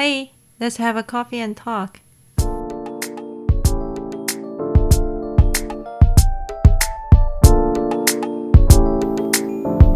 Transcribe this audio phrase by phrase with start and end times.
[0.00, 1.96] Hey, let's have a coffee and talk.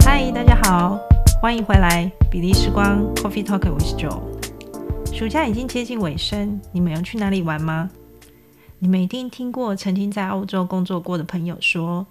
[0.05, 0.99] 嗨，大家好，
[1.41, 4.21] 欢迎回来，比利时光 Coffee Talk with Joe。
[5.15, 7.89] 暑假已经接近尾声，你们有去哪里玩吗？
[8.81, 12.05] 你们一定听过曾经在欧洲工作过的朋友说，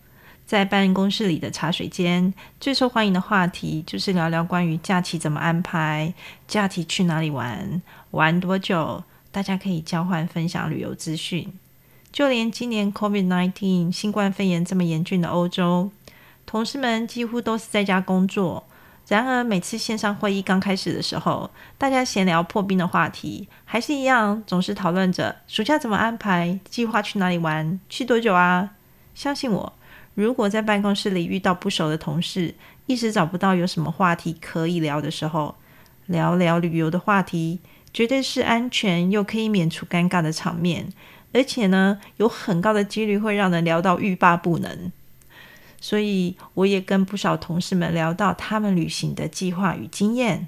[0.51, 6.13] 在办公室里的茶水间，最受欢迎的话题就是聊聊关于假期怎么安排，
[6.45, 11.53] 假期去哪里玩，玩多久，大家可以交换分享旅游资讯。
[12.11, 15.89] 就连今年 COVID-19 新冠肺炎这么严峻的欧洲，
[16.45, 18.65] 同事们几乎都是在家工作。
[19.07, 28.71] 然而，每次线上会议刚开始的时候，大家闲聊破冰的话题还是一样，总是讨论着暑假怎么安排，计划去哪里玩，去多久啊？
[29.15, 29.73] 相信我，
[30.13, 32.53] 如果在办公室里遇到不熟的同事，
[32.85, 35.55] 一时找不到有什么话题可以聊的时候，
[36.05, 37.59] 聊聊旅游的话题，
[37.93, 40.89] 绝对是安全又可以免除尴尬的场面，
[41.33, 44.91] 而且呢，有很高的几率会让人聊到欲罢不能。
[45.79, 50.47] 所以，我也跟不少同事们聊到他们旅行的计划与经验。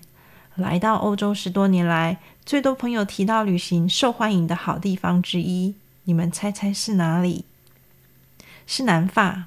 [0.56, 5.74] 来到欧洲十多年来，最多朋友提到旅行受欢迎的好地方之一，
[6.04, 7.46] 你们猜猜是哪里？
[8.68, 9.46] 是南法。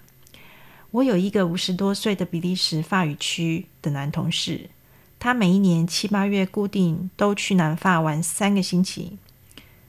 [0.96, 4.70] 我有一个五十多岁的比利时法语区的男同事，
[5.18, 9.18] 他每一年七八月固定都去南法玩三个星期。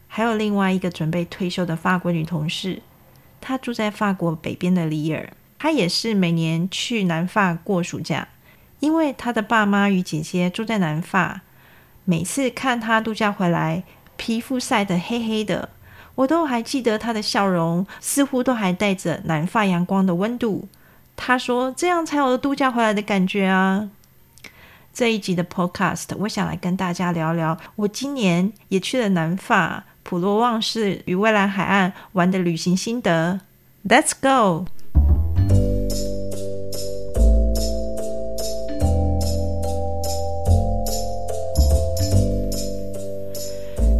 [0.07, 2.81] 还有另外一个准备退休的法国女同事，
[3.39, 5.31] 她住在法国北边的里尔。
[5.57, 8.27] 她也是每年去南法过暑假，
[8.81, 11.39] 因为她的爸妈与姐姐住在南法。
[12.03, 13.85] 每次看她度假回来，
[14.17, 15.69] 皮肤晒得黑黑的，
[16.15, 20.67] 我都还记得他的笑容，似乎都还带着南法阳光的温度。
[21.19, 23.89] 他说：“这样才有度假回来的感觉啊！”
[24.93, 33.41] 这一集的 Podcast，我想来跟大家聊聊，我今年也去了南法普罗旺斯与蔚蓝海岸玩的旅行心得。
[33.89, 34.67] Let's go！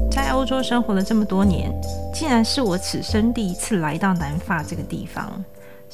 [0.09, 1.71] 在欧洲生活了这么多年，
[2.13, 5.43] 竟然是我此生第一次来到南法这个地方。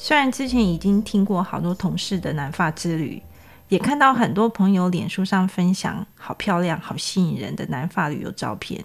[0.04, 3.22] 虽然之前已经听过好多同事的南法之旅，
[3.70, 8.84] 也看到很多朋友脸书上分享好漂亮、好吸引人的南法旅游照片，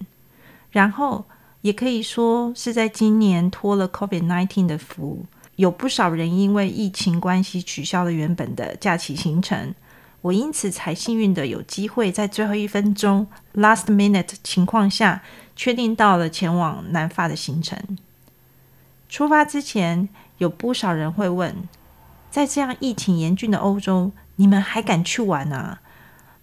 [0.71, 1.25] 然后
[1.59, 5.25] 也可以说是在今年托了 COVID-19 的福，
[5.57, 9.75] 有不少人因为疫情关系取消了原本的假期行程。
[10.21, 15.21] 我因此才幸运的有机会在最后一分钟 （last minute） 情况下。
[15.57, 17.77] 确定到了前往南法的行程。
[19.09, 20.07] 出发之前，
[20.39, 21.55] 有不少人会问：
[22.29, 25.79] 在这样疫情严峻的欧洲，你们还敢去玩啊？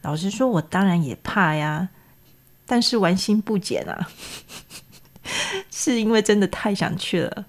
[0.03, 1.89] 老实说，我当然也怕呀，
[2.65, 4.09] 但是玩心不减啊，
[5.71, 7.47] 是因为真的太想去了。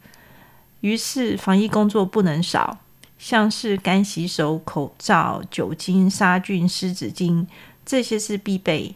[0.81, 2.79] 于是防疫工作不能少，
[3.17, 7.45] 像是干洗手、口罩、酒精、杀菌、湿纸巾，
[7.85, 8.95] 这些是必备。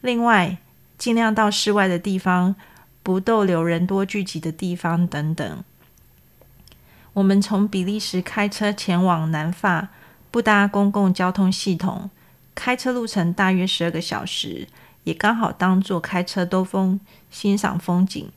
[0.00, 0.58] 另外，
[0.98, 2.54] 尽量到室外的地方，
[3.02, 5.64] 不逗留人多聚集的地方等等。
[7.14, 9.88] 我们从比利时开车前往南法，
[10.30, 12.10] 不搭公共交通系统，
[12.54, 14.66] 开车路程大约十二个小时，
[15.04, 18.30] 也刚好当做开车兜风、欣赏风景。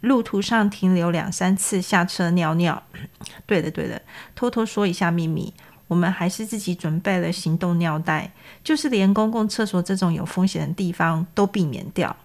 [0.00, 2.82] 路途上停留两三次，下车尿尿。
[3.46, 4.00] 对的对的，
[4.34, 5.52] 偷偷说一下秘密，
[5.88, 8.32] 我们还是自己准备了行动尿袋。
[8.62, 12.16] 就是连公共厕所这种有风险的地方都避免掉。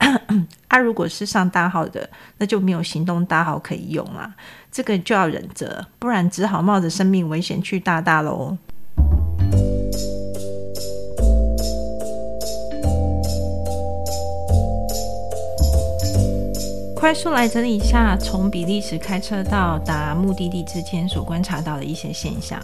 [0.68, 4.34] 啊，如果是上大号的，那就没有行动大号可以用啦。
[4.72, 8.56] 这个就要忍着，不然只好冒着生命危险去大大喽。
[16.94, 22.62] 快速来整理一下，从比利时开车到达目的地之间所观察到的一些现象。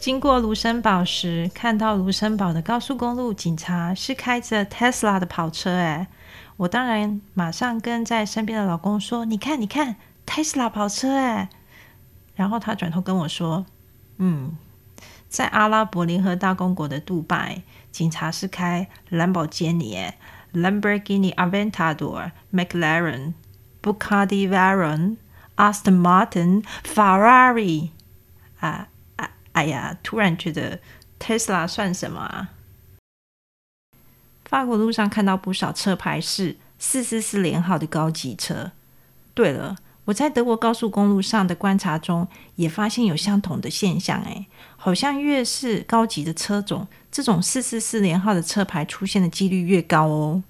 [0.00, 6.06] 经过卢森堡时，看到卢森堡的高速公路警察是开着 Tesla 的跑车，哎，
[6.56, 11.50] 我当然马上跟在身边的老公说：“你看，你看，Tesla 跑车，哎。”
[12.34, 13.66] 然后他转头跟我说
[14.16, 14.56] ：“嗯，
[15.28, 17.62] 在阿拉伯联合大公国的杜拜，
[17.92, 19.98] 警察是开兰博基尼
[20.54, 23.34] ，Lamborghini Aventador、McLaren、
[23.82, 25.18] Bugatti Veyron、
[25.56, 27.90] Aston Martin、Ferrari
[28.60, 28.88] 啊。”
[29.60, 30.80] 哎呀，突然觉得
[31.18, 32.48] Tesla 算什么啊？
[34.46, 38.72] 法国路上看到不少车牌是四四四连号的高级车。
[39.34, 39.76] 对了，
[40.06, 42.26] 我在德国高速公路上的观察中，
[42.56, 44.22] 也发现有相同的现象。
[44.22, 44.46] 诶，
[44.78, 50.42] 好像越是高级的车种，这种四四四连号的车牌出现的几率越高哦。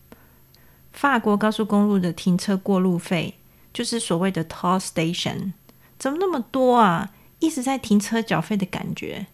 [0.92, 3.34] 法国高速公路的停车过路费，
[3.72, 5.52] 就是所谓的 toll station，
[5.98, 7.10] 怎么那么多啊？
[7.40, 9.26] 一直在停车缴费的感觉。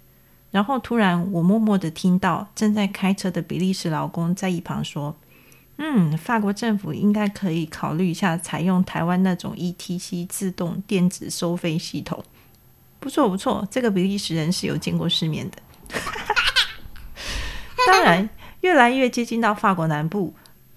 [0.50, 5.14] 然后突然，我默默的听到正在开车的比利时老公在一旁说。
[5.78, 12.24] 嗯，法国政府应该可以考虑一下采用台湾那种 ETC 自动电子收费系统，
[12.98, 15.58] 不错不错，这个比利时人是有见过世面的。
[17.86, 18.26] 当然，
[18.62, 20.32] 越来越接近到法国南部，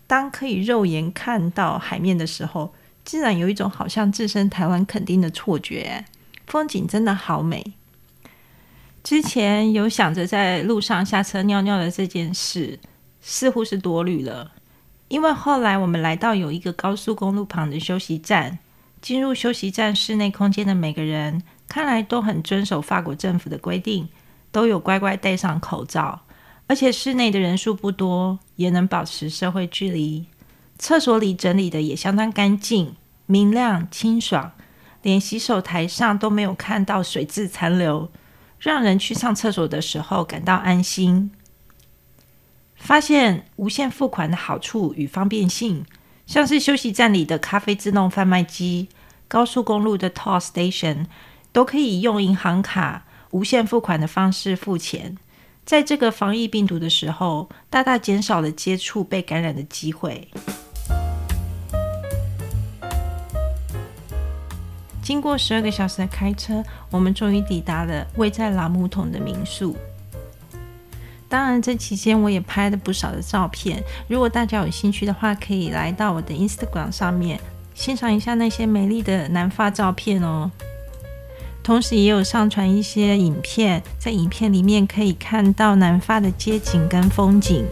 [0.06, 2.74] 当可以肉眼看到海面的时候，
[3.06, 6.04] 竟然有一种好像置身台湾垦丁的错觉，
[6.50, 7.74] 风景真的好美。
[9.02, 12.80] 之前有想着在路上下车尿尿的这件事，
[13.22, 14.52] 似乎是多虑了。
[15.08, 18.60] 因为后来我们来到有一个高速公路旁的休息站，
[19.02, 24.10] 进入休息站室内空间的每个人，看来都很遵守法国政府的规定，
[24.52, 26.22] 都有乖乖戴上口罩，
[26.68, 30.26] 而且室内的人数不多，也能保持社会距离。
[30.78, 34.52] 厕所里整理的也相当干净、明亮、清爽，
[35.02, 38.10] 连洗手台上都没有看到水渍残留，
[38.60, 41.32] 让人去上厕所的时候感到安心。
[42.76, 45.86] 发现无线付款的好处与方便性，
[46.26, 48.88] 像是休息站里的咖啡自动贩卖机、
[49.28, 51.06] 高速公路的 toll station，
[51.52, 55.18] 都可以用银行卡无线付款的方式付钱。
[55.66, 60.30] 在这个防疫病毒的时候，大大减少了接触被感染的机会。
[65.10, 69.76] 经过十二个小时的开车，我们终于抵达了位在拉木桶的民宿。
[71.28, 73.84] 当然，这期间我也拍了不少的照片。
[74.08, 77.40] 如果大家有兴趣的话，可以来到我的 Instagram 上面
[77.74, 80.52] 欣赏一下那些美丽的南发照片哦。
[81.64, 87.66] 同时，也有上传一些影片，在影片里面可以看到南发的街景跟风景。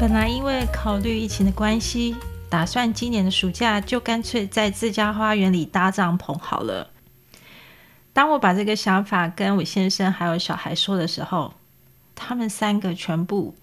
[0.00, 2.16] 本来因为考虑疫情的关系，
[2.48, 6.88] 打算今年的暑假就干脆在自家花园里搭帐篷好了。
[8.14, 11.52] 当我把这个想法跟我先生还有小孩说的时候，
[12.14, 13.54] 他们三个全部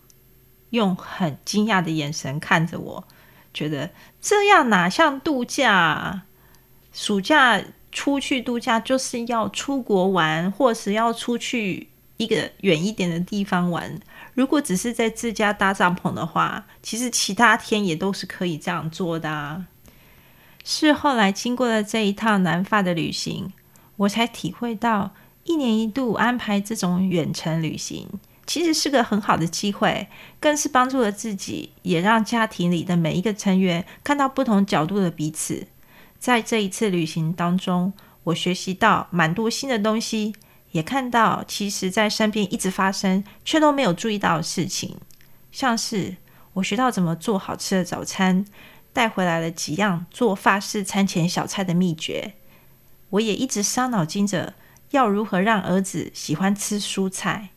[0.69, 3.07] 用很惊讶的眼神看着我，
[3.51, 3.89] 觉得
[4.21, 6.21] 这样哪像度假？
[6.93, 7.59] 暑假
[7.91, 13.99] 出去度假就是要出国玩，或是要出去一个远一点的地方玩。
[14.37, 19.65] 如果只是在自家搭帐篷的话，其实其他天也都是可以这样做的啊。
[20.63, 23.51] 是后来经过了这一趟南法的旅行。
[23.95, 28.07] 我才体会到，一年一度安排这种远程旅行，
[28.45, 30.07] 其实是个很好的机会，
[30.39, 35.65] 更是帮助了自己，也让家庭里的每一个成员看到不同角度的彼此。
[36.19, 37.91] 在这一次旅行当中，
[38.25, 40.35] 我学习到蛮多新的东西，
[40.77, 44.95] 也看到其实在身边一直发生却都没有注意到的事情，
[45.51, 46.17] 像是
[46.53, 48.45] 我学到怎么做好吃的早餐，
[48.93, 52.35] 带回来了几样做法式餐前小菜的秘诀。
[53.09, 54.53] 我也一直伤脑筋着
[54.91, 57.49] 要如何让儿子喜欢吃蔬菜。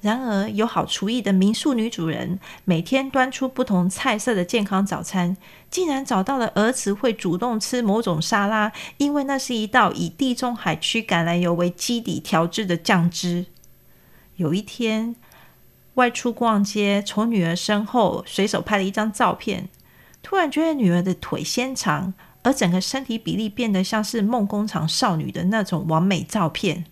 [0.00, 5.36] 然而，有好厨艺的民宿女主人每天端出不同菜色的健康早餐，
[5.70, 13.46] 竟然找到了儿子会主动吃某种沙拉，因为那是一道以地中海区橄榄油为基底调制的酱汁。
[14.36, 15.16] 有一天
[15.94, 19.68] 外出逛街，从女儿身后随手拍了一张照片，
[20.22, 22.14] 突然觉得女儿的腿纤长。
[22.44, 26.86] 而整个身体比例变得像是梦工厂少女的那种完美照片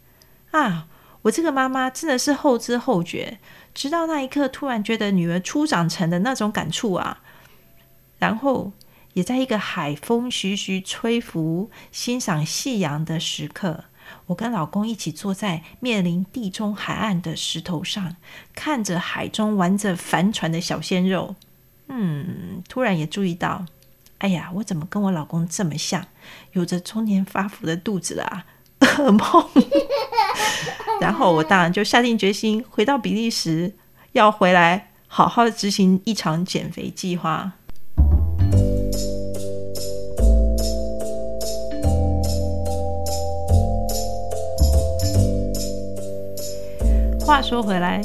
[0.51, 0.89] 啊！
[1.27, 3.39] 我这个妈妈真的是后知后觉，
[3.75, 7.21] 直到那一刻突然觉得女儿初长成的那种感触啊！
[8.19, 8.73] 然后
[9.15, 13.85] 也在一个海风徐徐吹拂、欣赏夕阳的时刻，
[14.27, 18.15] 我跟老公一起坐在面临地中海岸的石头上，
[18.55, 21.35] 看着海中玩着帆船的小鲜肉。
[21.89, 23.67] 嗯，突然也注意到。
[24.19, 26.07] 哎呀，我怎么跟我老公这么像，
[26.53, 28.47] 有着中年发福的肚子啊？
[28.81, 29.49] 噩梦。
[31.01, 33.75] 然后我当然就下定决心回到比利时，
[34.13, 37.53] 要回来好好执行一场减肥计划。
[47.21, 48.01] 话说回来，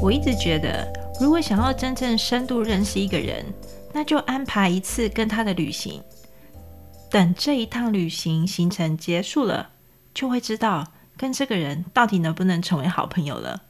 [0.00, 3.44] 我一直觉得，如果想要真正深度认识一个人，
[3.92, 6.02] 那就安排一次跟他的旅行，
[7.10, 9.68] 等这一趟旅行行程结束了，
[10.14, 13.62] 就会知道跟这个人到底能不能成为好朋友了。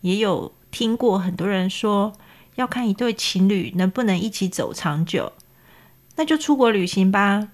[0.00, 2.12] 也有听过很多人说，
[2.54, 5.32] 要看一对情侣能不能一起走长久，
[6.16, 7.48] 那就出国旅行吧。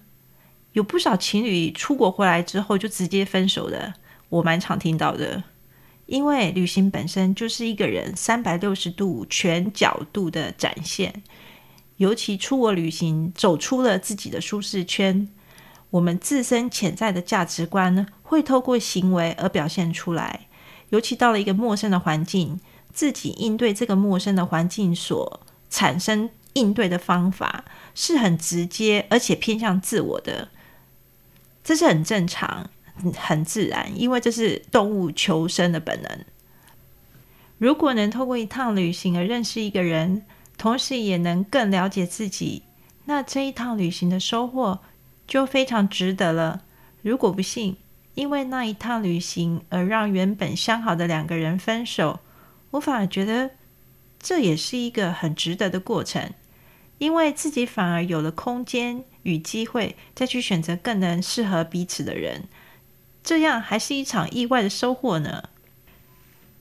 [0.73, 3.95] 有不少情侣出国回来之后就直接分手的，
[4.29, 5.45] 我蛮常听到的。
[6.07, 11.23] 因为旅行本身就是一个人三百六十度全角度的展现，
[11.97, 15.29] 尤其出国旅行，走出了自己的舒适圈，
[15.95, 20.49] 我们自身潜在的价值观会透过行为而表现出来。
[20.89, 22.61] 尤其到了一个陌生的环境，
[22.93, 30.49] 自己应对这个陌生的环境所产生应对的方法，是很直接而且偏向自我的，
[31.63, 32.71] 这是很正常。
[33.17, 36.25] 很自然，因为这是动物求生的本能。
[37.59, 40.25] 如果能透过一趟旅行而认识一个人，
[40.57, 42.63] 同时也能更了解自己，
[43.07, 44.81] 那这一趟旅行的收获
[45.27, 46.63] 就非常值得了。
[47.03, 47.77] 如果不幸
[48.15, 52.21] 因为那一趟旅行而让原本相好的两个人分手，
[52.71, 53.51] 我反而觉得
[54.21, 56.33] 这也是一个很值得的过程，
[56.99, 62.45] 因为自己反而有了空间与机会再去选择更能适合彼此的人。
[63.23, 65.45] 这样还是一场意外的收获呢。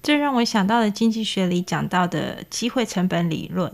[0.01, 3.71] 这让我想到了经济学里讲到的机会成本理论。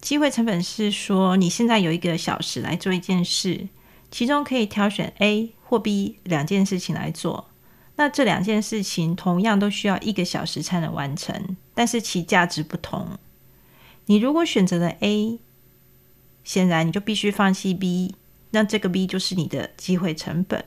[0.00, 3.68] 机会成本是说，你现在有一个小时来做一件事，
[4.10, 7.48] 其中可以挑选 A 或 B 两件事情来做。
[7.96, 13.18] 那这两件事情同样都需要一个小时才能完成，但是其价值不同。
[14.06, 15.38] 你如果选择了 A，
[16.42, 18.14] 显然你就必须放弃 B，
[18.52, 20.64] 那这个 B 就是你的机会成本。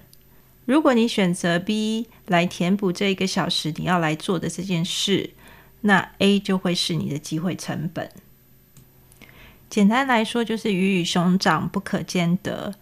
[0.65, 5.31] 如果你选择 B 来填补这一个小时你要来做的这件事，
[5.81, 8.09] 那 A 就会是你的机会成本。
[9.69, 12.75] 简单来说，就是鱼与熊掌不可兼得。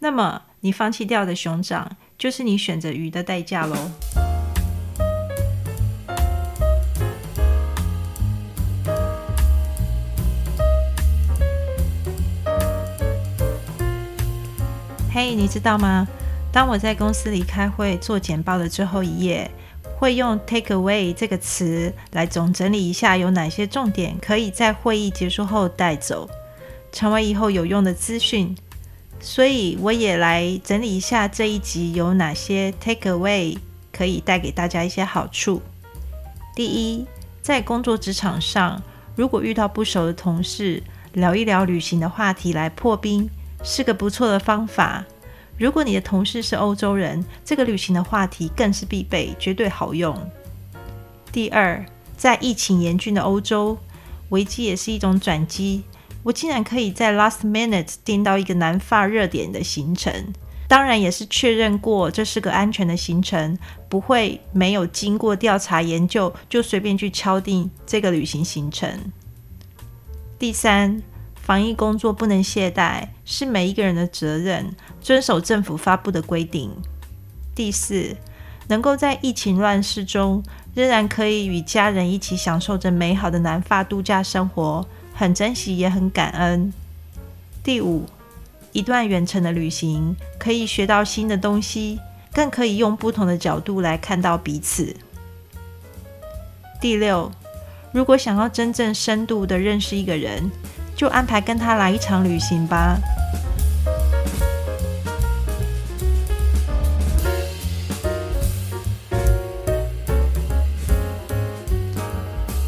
[0.00, 3.76] 那么你放弃掉的熊掌，就是你选择鱼的代价喽。
[15.12, 16.06] 嘿，你知道吗？
[16.52, 19.50] 当我在公司里开会做简报的最后一页，
[19.98, 26.30] 会用 “take away” 这个词来总整理一下有哪些重点可以在会议结束后带走，
[26.92, 28.56] 成为以后有用的资讯。
[29.20, 33.58] 所以我也来整理一下这一集有哪些 “take away”
[33.92, 35.60] 可以带给大家一些好处。
[36.54, 37.04] 第一，
[37.42, 38.82] 在工作职场上，
[39.16, 40.82] 如果遇到不熟的同事，
[41.12, 43.28] 聊一聊旅行的话题来破冰，
[43.62, 45.04] 是个不错的方法。
[45.58, 50.16] 如果你的同事是欧洲人，这个旅行的话题更是必备，绝对好用。
[51.32, 51.84] 第二，
[52.16, 53.76] 在疫情严峻的欧洲，
[54.28, 55.82] 危机也是一种转机。
[56.28, 60.12] 我竟然可以在 last minute 订到一个南法热点的行程，
[60.68, 63.56] 当然也是确认过这是个安全的行程，
[63.88, 69.10] 不会没有经过调查研究就随便去敲定这个旅行行程。
[70.38, 71.02] 第三。
[71.34, 74.76] 防疫工作不能懈怠，是每一个人的责任。
[75.00, 76.70] 遵守政府发布的规定。
[77.54, 78.14] 第四，
[78.66, 80.44] 能够在疫情乱世中，
[80.74, 84.86] 仍然可以与家人一起享受着美好的南法度假生活，
[85.18, 86.72] 很珍惜也很感恩。
[87.64, 88.06] 第五，
[88.70, 91.98] 一段远程的旅行可以学到新的东西，
[92.32, 94.94] 更可以用不同的角度来看到彼此。
[96.80, 97.32] 第六，
[97.90, 100.48] 如果想要真正深度的认识一个人，
[100.94, 102.96] 就安排跟他来一场旅行吧。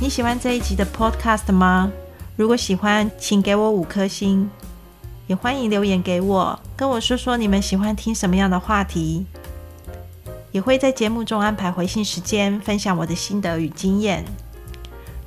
[0.01, 1.93] 你喜欢这一集的 Podcast 吗？
[2.41, 4.49] 如果喜欢，请给我五颗星，
[5.27, 9.27] 也欢迎留言给我，跟我说说你们喜欢听什么样的话题。
[10.51, 14.25] 也会在节目中安排回信时间，分享我的心得与经验。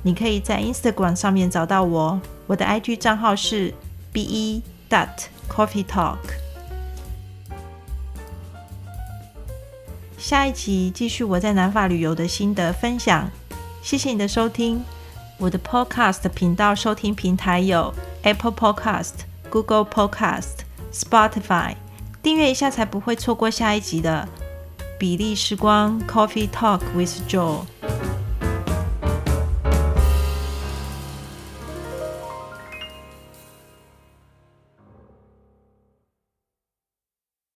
[0.02, 2.20] 你可以在 Instagram 上面找到我。
[2.48, 3.72] 我的 IG 账号是
[4.12, 6.18] be dot coffee talk。
[10.18, 13.30] 下一集继续我在南法旅游的心得分享。
[13.84, 14.82] 谢谢你的收听。
[15.38, 20.60] 我的 Podcast 频道收听平台有 Apple Podcast、Google Podcast、
[20.92, 21.74] Spotify。
[22.22, 24.26] 订阅一下才不会错过下一集的
[24.98, 27.73] 比利时光 Coffee Talk with Joe。